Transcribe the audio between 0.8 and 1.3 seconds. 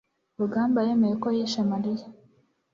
yemeye ko